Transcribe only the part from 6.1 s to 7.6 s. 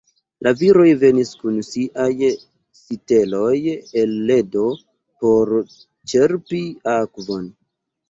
ĉerpi akvon.